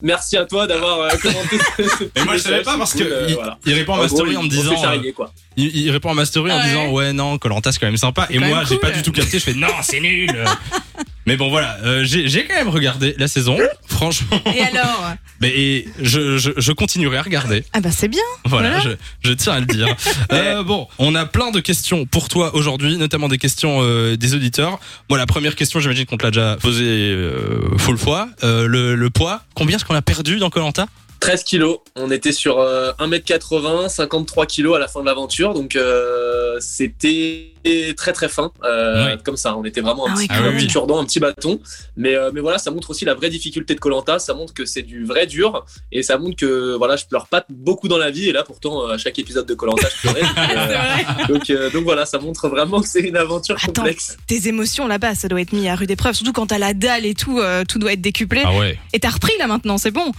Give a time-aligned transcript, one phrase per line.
[0.00, 3.08] Merci à toi d'avoir euh, commenté ce, Mais moi je savais pas parce cool, que
[3.12, 3.58] euh, il, voilà.
[3.66, 5.32] il répond à En ma gros, story il- en me disant charrier, quoi.
[5.56, 6.62] il, il répond à ma story en Ouais.
[6.68, 8.28] disant ouais non Colanta c'est quand même sympa.
[8.30, 9.40] Et moi j'ai pas du tout capté.
[9.40, 10.30] Je fais non c'est nul.
[11.26, 11.78] Mais bon voilà.
[11.82, 13.58] Euh, j'ai j'ai quand même regardé la saison.
[13.88, 14.40] Franchement.
[14.54, 15.14] Et alors?
[15.40, 18.22] Mais je, je, je continuerai à regarder Ah bah c'est bien.
[18.44, 18.96] voilà, Voilà.
[19.22, 19.88] Je, je tiens à le dire
[20.32, 24.34] euh, bon on a plein de questions pour toi aujourd'hui notamment des questions euh, des
[24.34, 28.66] auditeurs moi la première question j'imagine qu'on te l'a déjà posée euh, full fois euh,
[28.66, 30.86] le, le poids combien est-ce qu'on a perdu dans Colanta
[31.20, 31.78] 13 kilos.
[31.96, 35.52] On était sur euh, 1m80, 53 kilos à la fin de l'aventure.
[35.52, 37.52] Donc, euh, c'était
[37.96, 38.50] très très fin.
[38.64, 39.16] euh.
[39.24, 41.60] Comme ça, on était vraiment un Ah petit, oui, un petit cure-dent, un petit bâton.
[41.96, 44.18] Mais, euh, mais voilà, ça montre aussi la vraie difficulté de Colanta.
[44.18, 45.64] Ça montre que c'est du vrai dur.
[45.92, 48.28] Et ça montre que voilà, je pleure pas beaucoup dans la vie.
[48.28, 50.22] Et là, pourtant, euh, à chaque épisode de Colanta, je pleurais.
[50.28, 53.72] Donc, euh, donc, euh, donc voilà, ça montre vraiment que c'est une aventure Attends.
[53.72, 54.16] complexe.
[54.26, 56.14] Tes émotions là-bas, ça doit être mis à rude épreuve.
[56.14, 58.42] Surtout quand t'as la dalle et tout, euh, tout doit être décuplé.
[58.44, 60.12] ah ouais Et t'as repris là maintenant, c'est bon.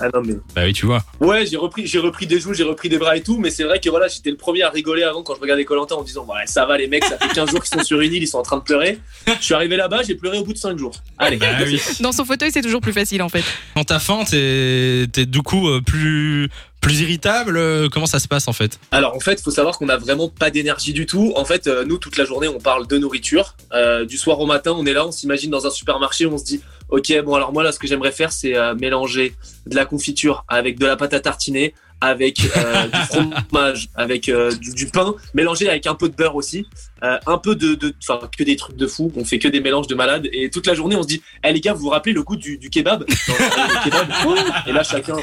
[0.00, 2.62] Ah non, mais bah oui tu vois Ouais, j'ai repris, j'ai repris des joues, j'ai
[2.64, 5.02] repris des bras et tout, mais c'est vrai que voilà, j'étais le premier à rigoler
[5.02, 7.50] avant quand je regardais Colanta en disant ouais, ça va les mecs, ça fait 15
[7.50, 8.98] jours qu'ils sont sur une île, ils sont en train de pleurer.
[9.26, 10.92] Je suis arrivé là-bas, j'ai pleuré au bout de 5 jours.
[11.18, 11.36] Allez.
[11.36, 13.44] bah oui Dans son fauteuil, c'est toujours plus facile en fait.
[13.74, 16.48] Quand t'as faim, t'es t'es du coup euh, plus
[16.80, 17.56] plus irritable.
[17.56, 18.78] euh, Comment ça se passe en fait?
[18.90, 21.32] Alors en fait, faut savoir qu'on a vraiment pas d'énergie du tout.
[21.36, 23.54] En fait, euh, nous toute la journée, on parle de nourriture.
[23.72, 26.44] Euh, du soir au matin, on est là, on s'imagine dans un supermarché, on se
[26.44, 29.34] dit ok, bon alors moi là, ce que j'aimerais faire, c'est euh, mélanger
[29.66, 32.98] de la confiture avec de la pâte à tartiner, avec euh, du
[33.50, 36.64] fromage, avec euh, du, du pain, mélangé avec un peu de beurre aussi,
[37.02, 39.12] euh, un peu de, de, enfin que des trucs de fou.
[39.16, 41.52] On fait que des mélanges de malades et toute la journée, on se dit, eh
[41.52, 44.08] les gars, vous vous rappelez le goût du, du kebab, Non, le kebab.
[44.66, 45.16] Et là, chacun,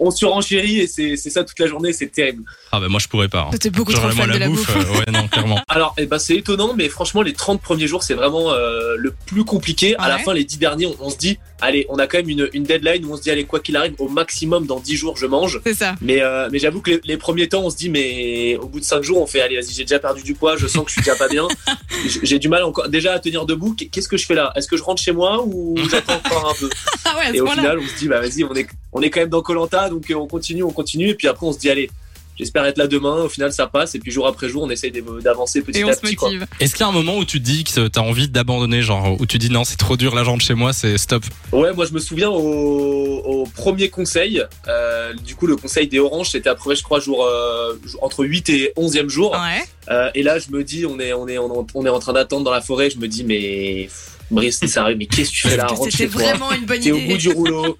[0.00, 2.44] on, surenchérit et c'est c'est ça toute la journée, c'est terrible.
[2.70, 3.48] Ah bah moi je pourrais pas.
[3.52, 3.56] hein.
[3.58, 4.68] T'es beaucoup trop Genre fan de la bouffe.
[4.76, 5.60] euh, ouais non clairement.
[5.68, 9.12] Alors, eh ben, c'est étonnant, mais franchement, les 30 premiers jours, c'est vraiment euh, le
[9.26, 9.94] plus compliqué.
[9.98, 12.28] À la fin, les 10 derniers, on, on se dit, allez, on a quand même
[12.28, 14.96] une, une deadline où on se dit, allez, quoi qu'il arrive, au maximum, dans 10
[14.96, 15.60] jours, je mange.
[15.64, 15.94] C'est ça.
[16.00, 18.80] Mais, euh, mais j'avoue que les, les premiers temps, on se dit, mais au bout
[18.80, 20.90] de 5 jours, on fait, allez, vas-y, j'ai déjà perdu du poids, je sens que
[20.90, 21.46] je suis déjà pas bien.
[22.22, 23.74] J'ai- du mal encore déjà à tenir debout.
[23.92, 24.52] Qu'est-ce que je fais là?
[24.56, 26.68] Est-ce que je rentre chez moi ou j'attends encore un peu?
[27.04, 29.20] Ah ouais, Et au final, on se dit, bah vas-y, on est, on est quand
[29.20, 31.08] même dans Colanta, donc euh, on continue, on continue.
[31.10, 31.90] Et puis après, on se dit, allez,
[32.38, 33.22] j'espère être là demain.
[33.22, 33.94] Au final, ça passe.
[33.94, 34.90] Et puis jour après jour, on essaye
[35.22, 36.16] d'avancer petit Et on à se petit.
[36.60, 39.20] Est-ce qu'il y a un moment où tu te dis que t'as envie d'abandonner, genre
[39.20, 41.24] où tu dis non c'est trop dur, je rentre chez moi, c'est stop?
[41.52, 44.42] Ouais, moi je me souviens au, au premier conseil.
[44.68, 48.48] euh, du coup, le conseil des oranges, c'était après, je crois, jour, euh, entre 8
[48.50, 49.32] et 11e jour.
[49.32, 49.62] Ouais.
[49.90, 51.98] Euh, et là, je me dis, on est, on est, on est, on est en
[51.98, 52.90] train d'attendre dans la forêt.
[52.90, 53.88] Je me dis, mais
[54.30, 55.66] Brice, c'est sérieux, mais qu'est-ce que tu fais là?
[55.76, 56.22] C'était chez toi.
[56.22, 57.16] vraiment une bonne T'es au bout idée.
[57.18, 57.76] du rouleau.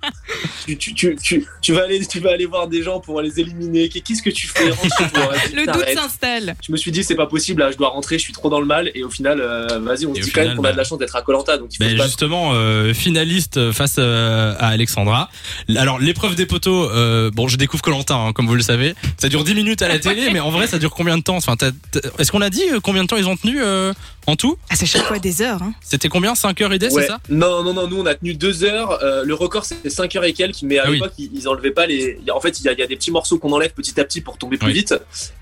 [0.67, 3.41] tu, tu, tu, tu, tu vas aller, tu vas aller voir des gens pour les
[3.41, 3.89] éliminer.
[3.89, 4.69] Qu'est-ce que tu fais?
[4.69, 5.33] Toi.
[5.55, 6.55] Le doute s'installe.
[6.63, 7.63] Je me suis dit, c'est pas possible.
[7.63, 8.19] Là, je dois rentrer.
[8.19, 8.91] Je suis trop dans le mal.
[8.95, 10.83] Et au final, euh, vas-y, on Et se dit quand même qu'on a de bah-
[10.83, 11.57] la chance d'être à Colanta.
[11.57, 15.31] Donc il faut justement, euh, finaliste face euh, à Alexandra.
[15.75, 18.95] Alors l'épreuve des poteaux, euh, bon je découvre Colantin hein, comme vous le savez.
[19.17, 21.37] Ça dure 10 minutes à la télé, mais en vrai ça dure combien de temps?
[21.37, 21.71] Enfin, t'as-
[22.19, 23.93] Est-ce qu'on a dit euh, combien de temps ils ont tenu euh,
[24.27, 24.57] en tout?
[24.71, 25.63] Ah, c'est chaque fois des heures.
[25.63, 25.75] Hein.
[25.83, 26.35] C'était combien?
[26.35, 27.03] 5 heures et des, Ouais.
[27.03, 27.21] c'est ça?
[27.29, 29.03] Non, non, non, nous on a tenu deux heures.
[29.03, 31.71] Euh, le record c'était 5 heures et quelques, mais à Ah l'époque ils, ils enlevaient
[31.71, 32.19] pas les.
[32.35, 34.05] En fait, il y, a, il y a des petits morceaux qu'on enlève petit à
[34.05, 34.73] petit pour tomber plus Oui.
[34.75, 34.95] vite.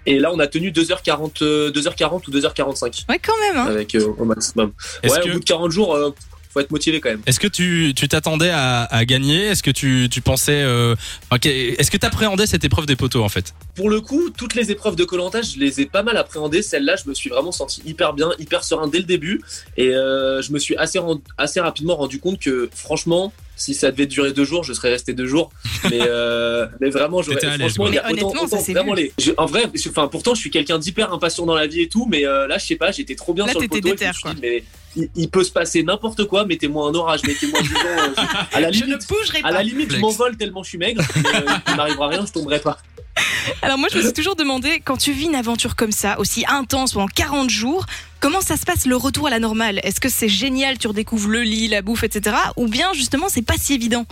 [0.07, 3.57] Et là on a tenu 2h40, euh, 2h40 ou 2h45 Ouais, quand même.
[3.57, 3.67] Hein.
[3.71, 4.73] avec euh, au maximum.
[5.05, 6.11] Ouais, que- au bout de 40 jours, euh,
[6.53, 7.23] faut être motivé quand même.
[7.27, 9.47] Est-ce que tu tu t'attendais à, à gagner?
[9.47, 10.97] Est-ce que tu, tu pensais euh,
[11.33, 13.55] ok, Est-ce que t'appréhendais cette épreuve des poteaux en fait?
[13.81, 16.61] Pour le coup, toutes les épreuves de Colanta, je les ai pas mal appréhendées.
[16.61, 19.41] Celle-là, je me suis vraiment senti hyper bien, hyper serein dès le début.
[19.79, 23.91] Et euh, je me suis assez, rend- assez rapidement rendu compte que, franchement, si ça
[23.91, 25.51] devait durer deux jours, je serais resté deux jours.
[25.89, 27.41] Mais, euh, mais vraiment, j'aurais.
[27.59, 29.05] Franchement, il y a autant- honnêtement, ça vraiment vu.
[29.05, 29.13] les.
[29.19, 31.89] je- en vrai, je- enfin, pourtant, je suis quelqu'un d'hyper impatient dans la vie et
[31.89, 32.07] tout.
[32.07, 33.89] Mais euh, là, je sais pas, j'étais trop bien Là, sur le poteau.
[33.89, 34.35] et déter, je me suis quoi.
[34.35, 34.65] dit, mais
[34.95, 36.45] il, il peut se passer n'importe quoi.
[36.45, 37.81] Mettez-moi un orage, mettez-moi du vent.
[37.87, 39.09] euh, à la Je ne limite.
[39.09, 39.63] bougerai À la pas.
[39.63, 41.03] limite, je m'envole tellement je suis maigre.
[41.17, 42.77] mais, euh, il m'arrivera rien, je tomberai pas.
[43.63, 46.45] Alors moi, je me suis toujours demandé, quand tu vis une aventure comme ça, aussi
[46.49, 47.87] intense pendant 40 jours,
[48.21, 49.81] comment ça se passe le retour à la normale?
[49.83, 52.37] Est-ce que c'est génial, tu redécouvres le lit, la bouffe, etc.
[52.57, 54.07] Ou bien justement, c'est pas si évident?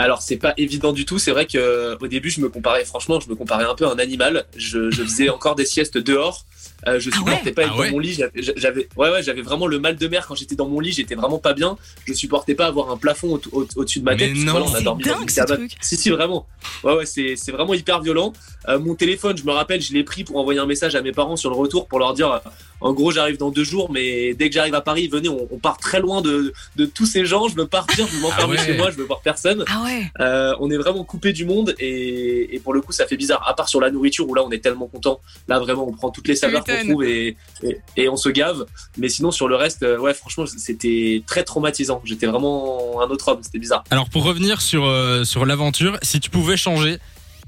[0.00, 1.18] Alors c'est pas évident du tout.
[1.18, 3.84] C'est vrai que euh, au début je me comparais, franchement, je me comparais un peu
[3.84, 4.46] à un animal.
[4.56, 6.46] Je, je faisais encore des siestes dehors.
[6.86, 8.12] Euh, je Ah supportais ouais pas être Ah ouais dans mon lit.
[8.14, 10.92] J'avais, j'avais- ouais ouais, j'avais vraiment le mal de mer quand j'étais dans mon lit.
[10.92, 11.76] J'étais vraiment pas bien.
[12.06, 14.32] Je supportais pas avoir un plafond au- au- au-dessus de ma Mais tête.
[14.34, 14.52] que non.
[14.52, 15.76] voilà, on a C'est dormi dans dingue, une ce truc.
[15.80, 16.46] Si si vraiment.
[16.84, 18.32] Ouais ouais, c'est c'est vraiment hyper violent.
[18.68, 21.12] Euh, mon téléphone, je me rappelle, je l'ai pris pour envoyer un message à mes
[21.12, 22.40] parents sur le retour pour leur dire
[22.80, 25.58] en gros, j'arrive dans deux jours, mais dès que j'arrive à Paris, venez, on, on
[25.58, 27.48] part très loin de, de tous ces gens.
[27.48, 28.66] Je veux partir, je veux m'enfermer Ah ouais.
[28.66, 29.64] chez moi, je veux voir personne.
[29.68, 30.10] Ah ouais.
[30.20, 33.46] Euh, on est vraiment coupé du monde et, et pour le coup, ça fait bizarre.
[33.48, 35.20] À part sur la nourriture où là, on est tellement content.
[35.48, 38.64] Là, vraiment, on prend toutes les saveurs qu'on trouve et, et, et on se gave.
[38.96, 42.00] Mais sinon, sur le reste, euh, ouais, franchement, c'était très traumatisant.
[42.04, 43.40] J'étais vraiment un autre homme.
[43.42, 43.84] C'était bizarre.
[43.90, 46.98] Alors pour revenir sur, euh, sur l'aventure, si tu pouvais changer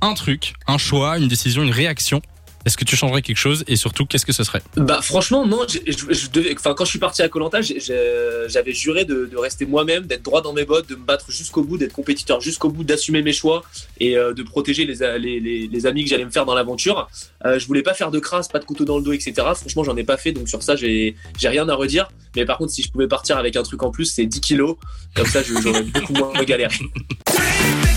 [0.00, 2.22] un truc, un choix, une décision, une réaction,
[2.66, 5.60] est-ce que tu changerais quelque chose et surtout qu'est-ce que ce serait Bah franchement non,
[5.68, 9.36] j'ai- je, je devais, enfin quand je suis parti à Colanta, j'avais juré de, de
[9.36, 12.68] rester moi-même, d'être droit dans mes bottes, de me battre jusqu'au bout, d'être compétiteur jusqu'au
[12.68, 13.62] bout, d'assumer mes choix
[13.98, 17.08] et euh, de protéger les, les, les, les amis que j'allais me faire dans l'aventure.
[17.46, 19.32] Euh, je voulais pas faire de crasse, pas de couteau dans le dos, etc.
[19.56, 22.08] Franchement j'en ai pas fait, donc sur ça j'ai j'ai rien à redire.
[22.36, 24.76] Mais par contre si je pouvais partir avec un truc en plus, c'est 10 kilos,
[25.14, 26.74] comme ça j'aurais beaucoup moins galéré.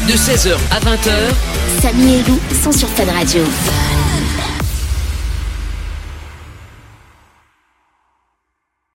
[0.08, 3.44] De 16h à 20h, Samy et Lou sont sur Fan Radio.